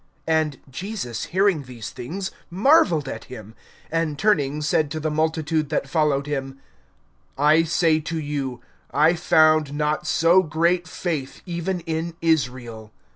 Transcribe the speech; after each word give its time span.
(9)And 0.27 0.55
Jesus 0.67 1.25
hearing 1.25 1.61
these 1.65 1.91
things, 1.91 2.31
marveled 2.49 3.07
at 3.07 3.25
him; 3.25 3.53
and 3.91 4.17
turning 4.17 4.63
said 4.63 4.89
to 4.89 4.99
the 4.99 5.11
multitude 5.11 5.69
that 5.69 5.87
followed 5.87 6.25
him: 6.25 6.59
I 7.37 7.61
say 7.61 7.99
to 7.99 8.19
you, 8.19 8.61
I 8.89 9.13
found 9.13 9.75
not 9.75 10.07
so 10.07 10.41
great 10.41 10.87
faith, 10.87 11.43
even 11.45 11.81
in 11.81 12.15
Israel. 12.19 12.91